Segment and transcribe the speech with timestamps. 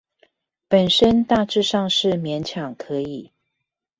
[0.67, 3.31] 本身大致上是勉強可以